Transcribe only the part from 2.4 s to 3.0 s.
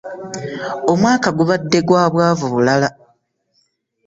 bulala!